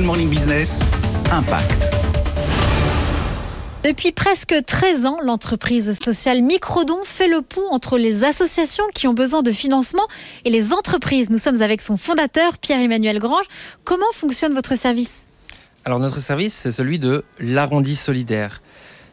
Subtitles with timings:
[0.00, 0.80] Good Morning Business,
[1.30, 1.94] Impact.
[3.84, 9.12] Depuis presque 13 ans, l'entreprise sociale Microdon fait le pont entre les associations qui ont
[9.12, 10.08] besoin de financement
[10.46, 11.28] et les entreprises.
[11.28, 13.44] Nous sommes avec son fondateur, Pierre-Emmanuel Grange.
[13.84, 15.26] Comment fonctionne votre service?
[15.84, 18.62] Alors notre service, c'est celui de l'arrondi solidaire.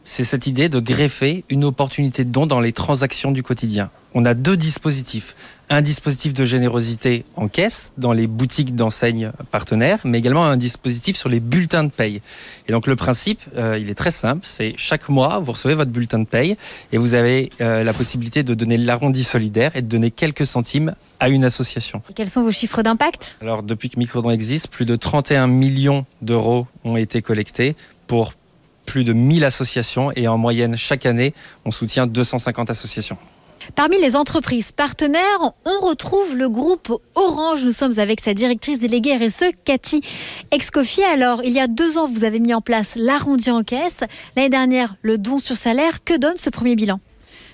[0.09, 3.89] C'est cette idée de greffer une opportunité de don dans les transactions du quotidien.
[4.13, 5.35] On a deux dispositifs
[5.69, 11.17] un dispositif de générosité en caisse dans les boutiques d'enseignes partenaires, mais également un dispositif
[11.17, 12.21] sur les bulletins de paye.
[12.67, 15.91] Et donc le principe, euh, il est très simple, c'est chaque mois, vous recevez votre
[15.91, 16.57] bulletin de paye
[16.91, 20.93] et vous avez euh, la possibilité de donner l'arrondi solidaire et de donner quelques centimes
[21.19, 22.01] à une association.
[22.15, 23.37] quels sont vos chiffres d'impact?
[23.41, 28.33] Alors depuis que Microdon existe, plus de 31 millions d'euros ont été collectés pour
[28.87, 33.17] plus de 1000 associations et en moyenne chaque année, on soutient 250 associations.
[33.75, 37.65] Parmi les entreprises partenaires, on retrouve le groupe Orange.
[37.65, 40.01] Nous sommes avec sa directrice déléguée RSE, Cathy
[40.51, 41.03] Excoffier.
[41.03, 43.99] Alors, il y a deux ans, vous avez mis en place l'arrondi en caisse.
[44.35, 46.03] L'année dernière, le don sur salaire.
[46.03, 46.99] Que donne ce premier bilan?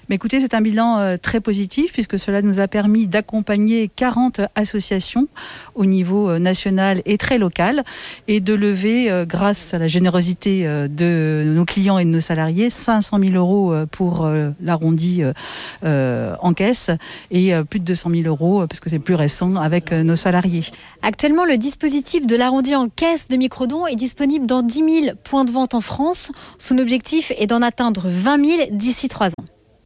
[0.10, 4.42] Mais écoutez, c'est un bilan euh, très positif puisque cela nous a permis d'accompagner 40
[4.56, 5.28] associations
[5.76, 7.84] au niveau euh, national et très local
[8.28, 12.70] et de lever, euh, grâce à la générosité de nos clients et de nos salariés,
[12.70, 14.30] 500 000 euros pour
[14.62, 15.24] l'arrondi
[15.84, 16.92] en caisse
[17.32, 20.64] et plus de 200 000 euros, parce que c'est plus récent, avec nos salariés.
[21.02, 24.74] Actuellement, le dispositif de l'arrondi en caisse de Microdon est disponible dans 10
[25.04, 26.32] 000 points de vente en France.
[26.58, 29.43] Son objectif est d'en atteindre 20 000 d'ici trois ans.